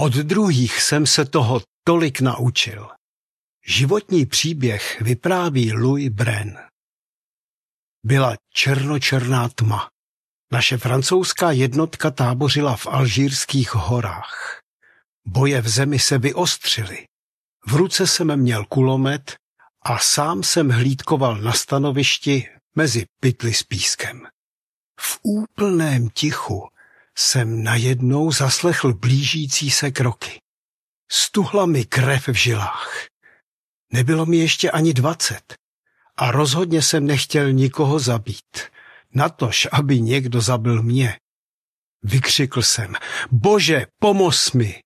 [0.00, 2.88] Od druhých jsem se toho tolik naučil.
[3.66, 6.58] Životní příběh vypráví Louis Bren.
[8.04, 9.90] Byla černočerná tma.
[10.52, 14.60] Naše francouzská jednotka tábořila v alžírských horách.
[15.26, 17.06] Boje v zemi se vyostřily.
[17.66, 19.36] V ruce jsem měl kulomet
[19.82, 24.26] a sám jsem hlídkoval na stanovišti mezi pytly s pískem.
[25.00, 26.68] V úplném tichu
[27.18, 30.40] jsem najednou zaslechl blížící se kroky.
[31.12, 33.06] Stuhla mi krev v žilách.
[33.92, 35.54] Nebylo mi ještě ani dvacet
[36.16, 38.58] a rozhodně jsem nechtěl nikoho zabít.
[39.14, 41.18] Natož, aby někdo zabil mě.
[42.02, 42.94] Vykřikl jsem,
[43.30, 44.80] bože, pomoz mi!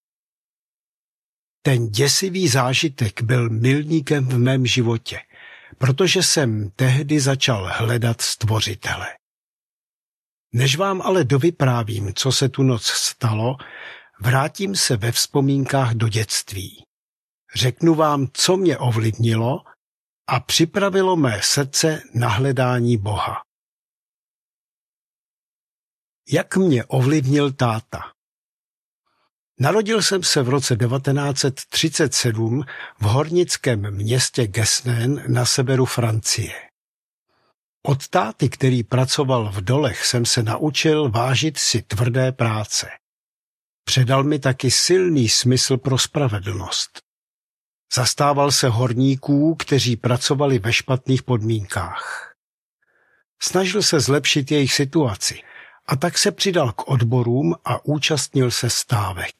[1.62, 5.20] Ten děsivý zážitek byl milníkem v mém životě,
[5.78, 9.19] protože jsem tehdy začal hledat stvořitele.
[10.52, 13.56] Než vám ale dovyprávím, co se tu noc stalo,
[14.20, 16.84] vrátím se ve vzpomínkách do dětství.
[17.54, 19.64] Řeknu vám, co mě ovlivnilo
[20.28, 23.42] a připravilo mé srdce na hledání Boha.
[26.28, 28.12] Jak mě ovlivnil táta?
[29.60, 32.64] Narodil jsem se v roce 1937
[33.00, 36.69] v hornickém městě Gesnen na severu Francie.
[37.82, 42.90] Od táty, který pracoval v dolech, jsem se naučil vážit si tvrdé práce.
[43.84, 47.00] Předal mi taky silný smysl pro spravedlnost.
[47.94, 52.34] Zastával se horníků, kteří pracovali ve špatných podmínkách.
[53.42, 55.42] Snažil se zlepšit jejich situaci
[55.86, 59.34] a tak se přidal k odborům a účastnil se stávek.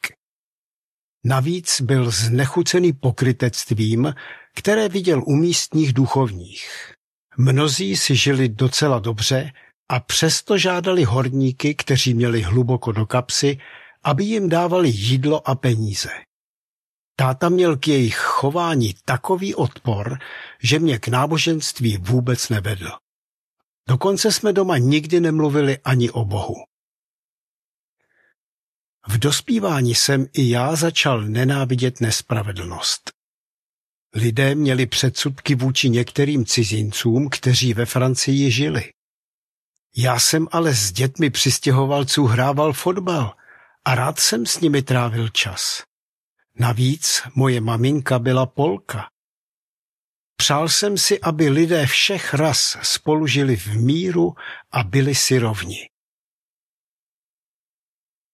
[1.25, 4.14] Navíc byl znechucený pokrytectvím,
[4.54, 6.94] které viděl u místních duchovních.
[7.42, 9.52] Mnozí si žili docela dobře
[9.88, 13.58] a přesto žádali horníky, kteří měli hluboko do kapsy,
[14.05, 16.08] aby jim dávali jídlo a peníze.
[17.16, 20.19] Táta měl k jejich chování takový odpor,
[20.62, 22.91] že mě k náboženství vůbec nevedl.
[23.88, 26.54] Dokonce jsme doma nikdy nemluvili ani o Bohu.
[29.09, 33.19] V dospívání jsem i já začal nenávidět nespravedlnost.
[34.15, 38.93] Lidé měli předsudky vůči některým cizincům, kteří ve Francii žili.
[39.97, 43.37] Já jsem ale s dětmi přistěhovalců hrával fotbal
[43.84, 45.82] a rád jsem s nimi trávil čas.
[46.54, 49.10] Navíc moje maminka byla Polka.
[50.37, 54.34] Přál jsem si, aby lidé všech ras spolu žili v míru
[54.70, 55.88] a byli si rovni.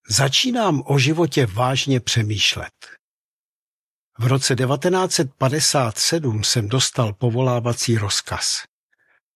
[0.09, 2.73] Začínám o životě vážně přemýšlet.
[4.19, 8.63] V roce 1957 jsem dostal povolávací rozkaz.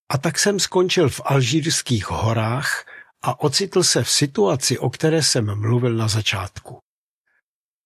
[0.09, 2.85] A tak jsem skončil v alžírských horách
[3.23, 6.79] a ocitl se v situaci, o které jsem mluvil na začátku.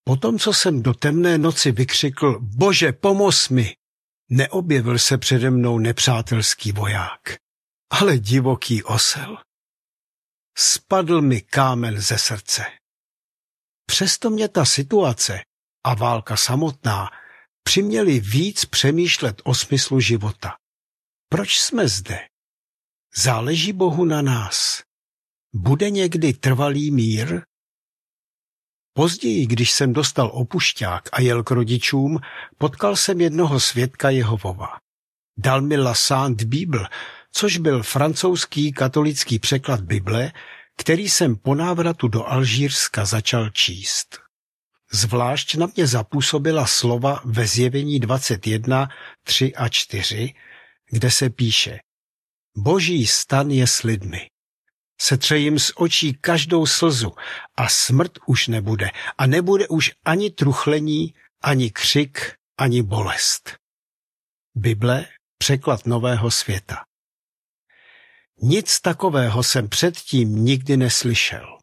[0.03, 3.75] Potom, co jsem do temné noci vykřikl, bože, pomoz mi,
[4.29, 7.37] neobjevil se přede mnou nepřátelský voják,
[7.89, 9.37] ale divoký osel.
[10.57, 12.65] Spadl mi kámen ze srdce.
[13.85, 15.41] Přesto mě ta situace
[15.85, 17.09] a válka samotná
[17.63, 20.55] přiměli víc přemýšlet o smyslu života.
[21.29, 22.19] Proč jsme zde?
[23.15, 24.81] Záleží Bohu na nás.
[25.53, 27.41] Bude někdy trvalý mír?
[28.93, 32.19] Později, když jsem dostal opušťák a jel k rodičům,
[32.57, 34.77] potkal jsem jednoho svědka Jehovova.
[35.37, 36.89] Dal mi La Sainte Bible,
[37.31, 40.31] což byl francouzský katolický překlad Bible,
[40.77, 44.24] který jsem po návratu do Alžírska začal číst.
[44.91, 48.89] Zvlášť na mě zapůsobila slova ve zjevení 21,
[49.23, 50.33] 3 a 4,
[50.91, 51.79] kde se píše
[52.57, 54.29] Boží stan je s lidmi.
[55.01, 57.11] Setře jim z očí každou slzu
[57.55, 63.57] a smrt už nebude a nebude už ani truchlení, ani křik, ani bolest.
[64.55, 65.05] Bible,
[65.37, 66.85] překlad nového světa.
[68.41, 71.57] Nic takového jsem předtím nikdy neslyšel.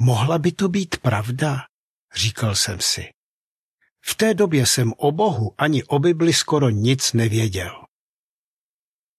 [0.00, 1.66] Mohla by to být pravda,
[2.14, 3.08] říkal jsem si.
[4.04, 7.84] V té době jsem o Bohu ani o Bibli skoro nic nevěděl.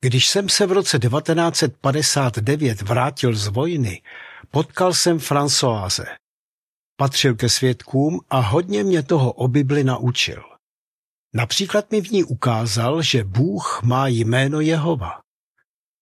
[0.02, 4.02] Když jsem se v roce 1959 vrátil z vojny,
[4.52, 6.16] potkal jsem Françoise.
[6.96, 10.44] Patřil ke svědkům a hodně mě toho o Bibli naučil.
[11.34, 15.22] Například mi v ní ukázal, že Bůh má jméno Jehova.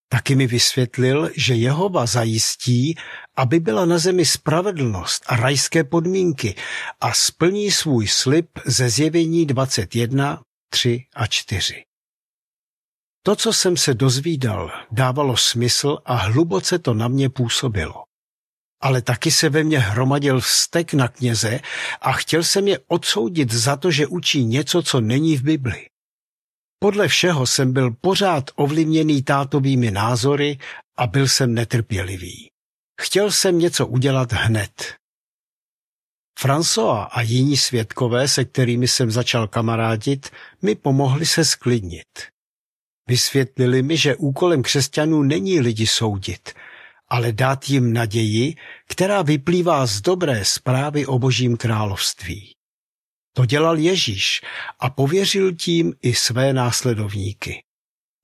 [0.09, 2.95] Taky mi vysvětlil, že Jehova zajistí,
[3.35, 6.55] aby byla na zemi spravedlnost a rajské podmínky
[7.01, 11.83] a splní svůj slib ze zjevení 21, 3 a 4.
[13.23, 18.03] To, co jsem se dozvídal, dávalo smysl a hluboce to na mě působilo.
[18.81, 21.59] ale taky se ve mně hromadil vztek na kněze
[22.01, 25.85] a chtěl jsem je odsoudit za to, že učí něco, co není v Bibli.
[26.79, 30.57] Podle všeho jsem byl pořád ovlivněný tátovými názory
[30.97, 32.49] a byl jsem netrpělivý.
[33.01, 34.95] Chtěl jsem něco udělat hned.
[36.39, 40.29] François a jiní svědkové, se kterými jsem začal kamarádit,
[40.61, 42.07] mi pomohli se sklidnit.
[43.07, 46.53] Vysvětlili mi, že úkolem křesťanů není lidi soudit,
[47.09, 48.55] ale dát jim naději,
[48.87, 52.56] která vyplývá z dobré zprávy o božím království.
[53.37, 54.41] To dělal Ježíš
[54.79, 57.63] a pověřil tím i své následovníky.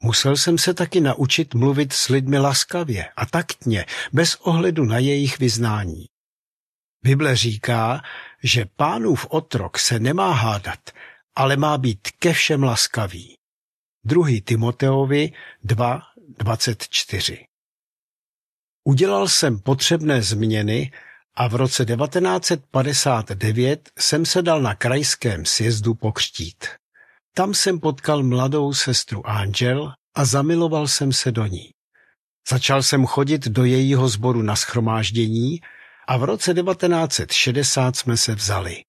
[0.03, 5.39] Musel jsem se taky naučit mluvit s lidmi laskavě a taktně, bez ohledu na jejich
[5.39, 6.05] vyznání.
[7.03, 8.01] Bible říká,
[8.43, 10.89] že pánův otrok se nemá hádat,
[11.35, 13.35] ale má být ke všem laskavý.
[14.03, 14.41] 2.
[14.43, 15.31] Timoteovi
[15.65, 17.45] 2.24
[18.83, 20.91] Udělal jsem potřebné změny
[21.35, 26.67] a v roce 1959 jsem se dal na krajském sjezdu pokřtít.
[27.35, 31.69] Tam jsem potkal mladou sestru Angel a zamiloval jsem se do ní.
[32.49, 35.61] Začal jsem chodit do jejího sboru na schromáždění
[36.07, 38.83] a v roce 1960 jsme se vzali.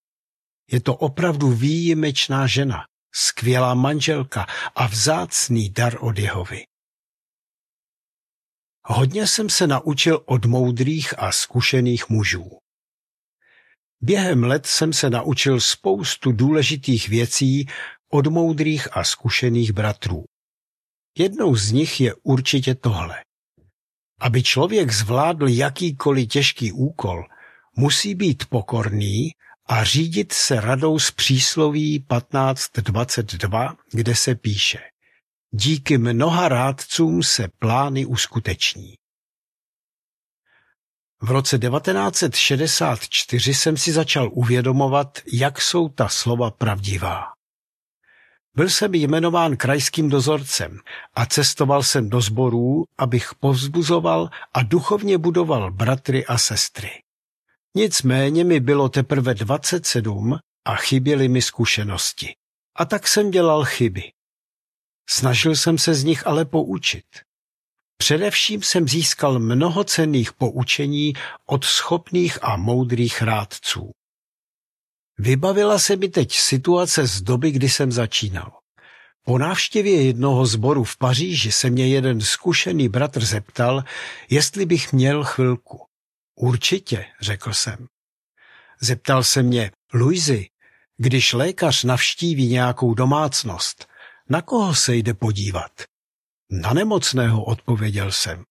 [0.70, 6.64] Je to opravdu výjimečná žena, skvělá manželka a vzácný dar od Jehovy.
[8.86, 12.50] Hodně jsem se naučil od moudrých a zkušených mužů.
[14.00, 17.66] Během let jsem se naučil spoustu důležitých věcí
[18.10, 20.25] od moudrých a zkušených bratrů.
[21.19, 23.22] Jednou z nich je určitě tohle.
[24.20, 27.25] Aby člověk zvládl jakýkoliv těžký úkol,
[27.76, 29.30] musí být pokorný
[29.66, 34.94] a řídit se radou z přísloví 1522, kde se píše
[35.56, 38.94] Díky mnoha rádcům se plány uskuteční.
[41.22, 47.24] V roce 1964 jsem si začal uvědomovat, jak jsou ta slova pravdivá.
[48.54, 50.78] Byl jsem jmenován krajským dozorcem
[51.14, 56.90] a cestoval jsem do sborů, abych povzbuzoval a duchovně budoval bratry a sestry.
[57.74, 62.34] Nicméně mi bylo teprve 27 a chyběly mi zkušenosti.
[62.76, 64.14] A tak jsem dělal chyby.
[65.08, 67.04] Snažil jsem se z nich ale poučit.
[67.96, 71.12] Především jsem získal mnoho cenných poučení
[71.46, 73.90] od schopných a moudrých rádců.
[75.18, 78.52] Vybavila se mi teď situace z doby, kdy jsem začínal.
[79.24, 83.84] Po návštěvě jednoho zboru v Paříži se mě jeden zkušený bratr zeptal,
[84.30, 85.86] jestli bych měl chvilku.
[86.34, 87.86] Určitě, řekl jsem.
[88.80, 90.48] Zeptal se mě, Luizi,
[90.96, 93.86] když lékař navštíví nějakou domácnost,
[94.29, 95.73] na koho se jde podívat?
[96.50, 98.44] Na nemocného, odpověděl jsem.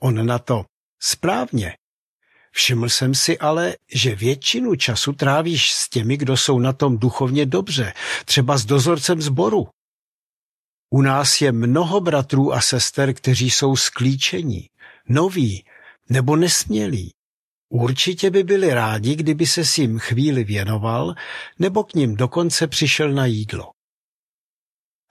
[0.00, 0.64] On na to,
[1.00, 1.76] správně.
[2.52, 7.46] Všiml jsem si ale, že většinu času trávíš s těmi, kdo jsou na tom duchovně
[7.46, 7.92] dobře,
[8.24, 9.68] třeba s dozorcem sboru.
[10.90, 14.68] U nás je mnoho bratrů a sester, kteří jsou sklíčení,
[15.08, 15.64] noví
[16.08, 17.14] nebo nesmělí.
[17.68, 21.14] Určitě by byli rádi, kdyby se s jim chvíli věnoval,
[21.58, 23.77] nebo k ním dokonce přišel na jídlo.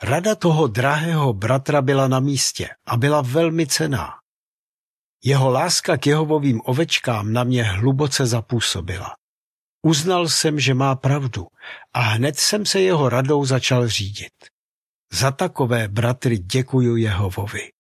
[0.04, 4.14] Rada toho drahého bratra byla na místě a byla velmi cená.
[5.24, 9.16] Jeho láska k Jehovovým ovečkám na mě hluboce zapůsobila.
[9.82, 11.48] Uznal jsem, že má pravdu
[11.94, 14.34] a hned jsem se jeho radou začal řídit.
[15.12, 17.72] Za takové bratry děkuju Jehovovi.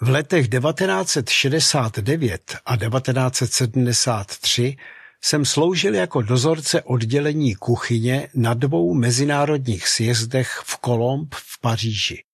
[0.00, 4.76] V letech 1969 a 1973
[5.22, 12.24] jsem sloužil jako dozorce oddělení kuchyně na dvou mezinárodních sjezdech v Kolomb v Paříži.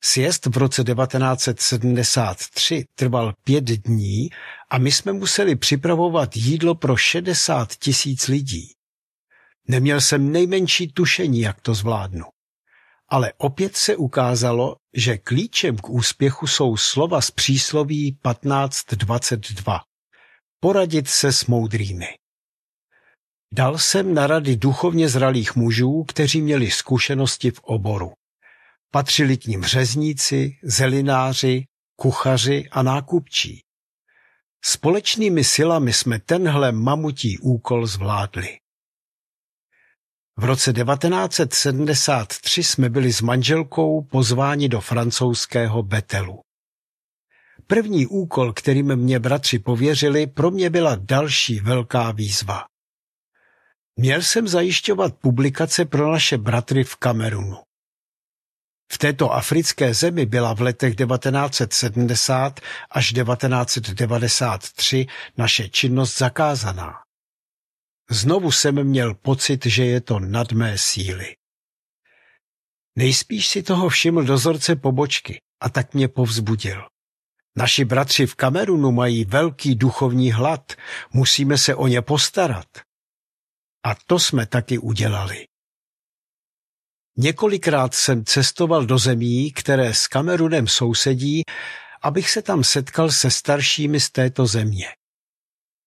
[0.00, 4.30] Sjezd v roce 1973 trval pět dní
[4.70, 8.72] a my jsme museli připravovat jídlo pro 60 tisíc lidí.
[9.68, 12.24] Neměl jsem nejmenší tušení, jak to zvládnu.
[13.08, 19.80] Ale opět se ukázalo, že klíčem k úspěchu jsou slova z přísloví 1522
[20.60, 22.06] poradit se s moudrými.
[23.52, 28.12] Dal jsem na rady duchovně zralých mužů, kteří měli zkušenosti v oboru.
[28.92, 31.64] Patřili k ním řezníci, zelináři,
[31.96, 33.60] kuchaři a nákupčí.
[34.64, 38.58] Společnými silami jsme tenhle mamutí úkol zvládli.
[40.36, 46.40] V roce 1973 jsme byli s manželkou pozváni do francouzského Betelu.
[47.70, 52.64] První úkol, kterým mě bratři pověřili, pro mě byla další velká výzva.
[53.96, 57.56] Měl jsem zajišťovat publikace pro naše bratry v Kamerunu.
[58.92, 62.60] V této africké zemi byla v letech 1970
[62.90, 65.06] až 1993
[65.36, 66.94] naše činnost zakázaná.
[68.10, 71.36] Znovu jsem měl pocit, že je to nad mé síly.
[72.96, 76.82] Nejspíš si toho všiml dozorce pobočky a tak mě povzbudil.
[77.58, 80.72] Naši bratři v Kamerunu mají velký duchovní hlad,
[81.12, 82.66] musíme se o ně postarat.
[83.84, 85.46] A to jsme taky udělali.
[87.16, 91.42] Několikrát jsem cestoval do zemí, které s Kamerunem sousedí,
[92.02, 94.86] abych se tam setkal se staršími z této země.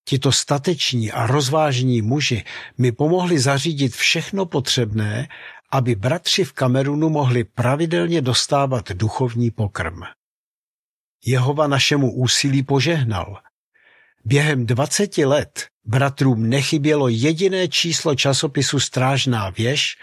[0.07, 2.43] Tito stateční a rozvážní muži
[2.77, 5.27] mi pomohli zařídit všechno potřebné,
[5.71, 9.99] aby bratři v Kamerunu mohli pravidelně dostávat duchovní pokrm.
[11.25, 13.41] Jehova našemu úsilí požehnal.
[14.25, 19.97] Během 20 let bratrům nechybělo jediné číslo časopisu Strážná věž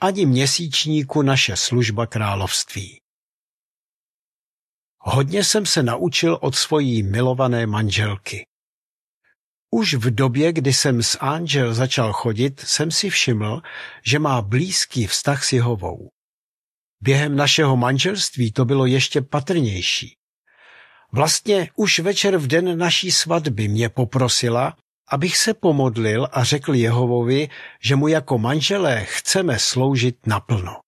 [0.00, 3.00] ani měsíčníku naše služba království.
[4.98, 8.46] Hodně jsem se naučil od svojí milované manželky.
[9.70, 13.62] Už v době, kdy jsem s Angel začal chodit, jsem si všiml,
[14.06, 16.08] že má blízký vztah s Jehovou.
[17.00, 20.16] Během našeho manželství to bylo ještě patrnější.
[21.14, 24.76] Vlastně už večer v den naší svatby mě poprosila,
[25.08, 27.48] abych se pomodlil a řekl Jehovovi,
[27.80, 30.80] že mu jako manželé chceme sloužit naplno.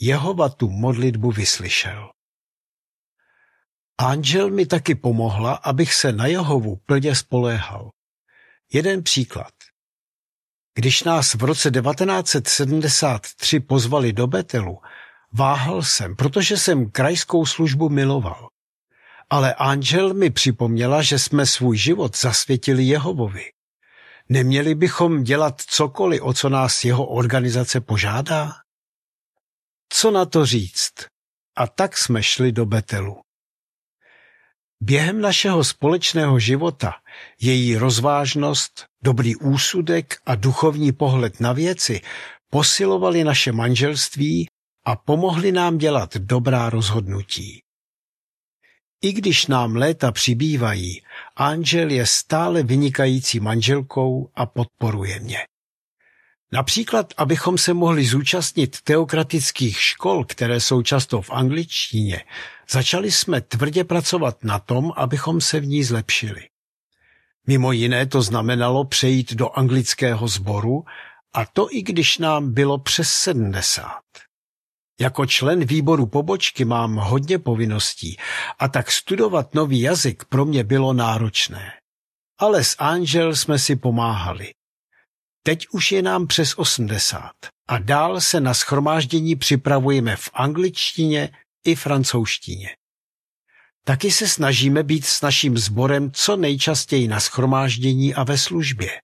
[0.00, 2.10] Jehova tu modlitbu vyslyšel.
[3.98, 7.90] Angel mi taky pomohla, abych se na Jehovu plně spoléhal.
[8.72, 9.52] Jeden příklad.
[10.74, 14.78] Když nás v roce 1973 pozvali do Betelu,
[15.32, 18.51] váhal jsem, protože jsem krajskou službu miloval.
[19.30, 23.44] Ale Angel mi připomněla, že jsme svůj život zasvětili Jehovovi.
[24.28, 28.52] Neměli bychom dělat cokoliv, o co nás jeho organizace požádá?
[29.88, 30.92] Co na to říct?
[31.56, 33.20] A tak jsme šli do Betelu.
[34.80, 36.94] Během našeho společného života
[37.40, 42.00] její rozvážnost, dobrý úsudek a duchovní pohled na věci
[42.50, 44.48] posilovali naše manželství
[44.84, 47.62] a pomohli nám dělat dobrá rozhodnutí.
[49.02, 51.02] I když nám léta přibývají,
[51.36, 55.38] Angel je stále vynikající manželkou a podporuje mě.
[56.52, 62.24] Například, abychom se mohli zúčastnit teokratických škol, které jsou často v angličtině,
[62.70, 66.48] začali jsme tvrdě pracovat na tom, abychom se v ní zlepšili.
[67.46, 70.84] Mimo jiné to znamenalo přejít do anglického sboru,
[71.32, 74.02] a to i když nám bylo přes sedmdesát.
[75.02, 78.16] Jako člen výboru pobočky mám hodně povinností
[78.58, 81.72] a tak studovat nový jazyk pro mě bylo náročné.
[82.38, 84.54] Ale s Angel jsme si pomáhali.
[85.42, 87.30] Teď už je nám přes 80
[87.68, 91.30] a dál se na schromáždění připravujeme v angličtině
[91.64, 92.68] i francouzštině.
[93.84, 99.00] Taky se snažíme být s naším sborem co nejčastěji na schromáždění a ve službě.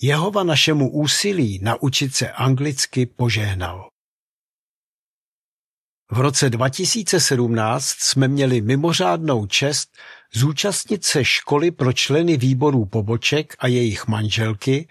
[0.00, 3.95] Jehova našemu úsilí naučit se anglicky požehnal.
[6.10, 9.96] V roce 2017 jsme měli mimořádnou čest
[10.32, 14.88] zúčastnit se školy pro členy výborů poboček a jejich manželky,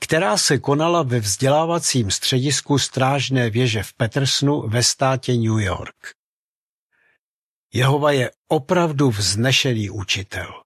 [0.00, 6.14] která se konala ve vzdělávacím středisku Strážné věže v Petersnu ve státě New York.
[7.72, 10.62] Jehova je opravdu vznešený učitel.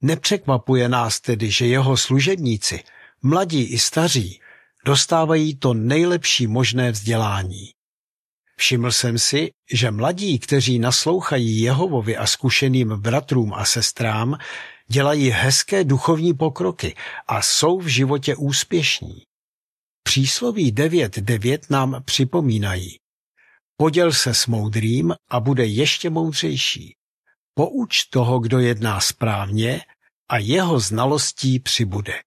[0.00, 2.84] Nepřekvapuje nás tedy, že jeho služebníci,
[3.22, 4.40] mladí i staří,
[4.84, 7.70] dostávají to nejlepší možné vzdělání.
[8.56, 14.38] Všiml jsem si, že mladí, kteří naslouchají Jehovovi a zkušeným bratrům a sestrám,
[14.88, 16.94] dělají hezké duchovní pokroky
[17.26, 19.22] a jsou v životě úspěšní.
[20.02, 22.98] Přísloví 9.9 nám připomínají.
[23.76, 26.94] Poděl se s moudrým a bude ještě moudřejší.
[27.54, 29.80] Pouč toho, kdo jedná správně
[30.28, 32.20] a jeho znalostí přibude.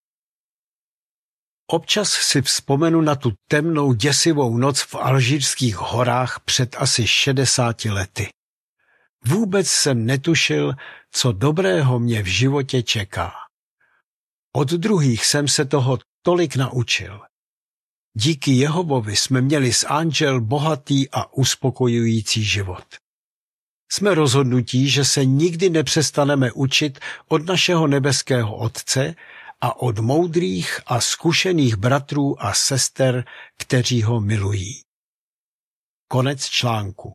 [1.67, 8.29] Občas si vzpomenu na tu temnou děsivou noc v alžírských horách před asi 60 lety.
[9.25, 10.73] Vůbec jsem netušil,
[11.11, 13.31] co dobrého mě v životě čeká.
[14.55, 17.21] Od druhých jsem se toho tolik naučil.
[18.13, 22.85] Díky Jehovovi jsme měli s Angel bohatý a uspokojující život.
[23.91, 29.15] Jsme rozhodnutí, že se nikdy nepřestaneme učit od našeho nebeského Otce
[29.61, 33.25] a od moudrých a zkušených bratrů a sester,
[33.57, 34.81] kteří ho milují.
[36.07, 37.13] Konec článku.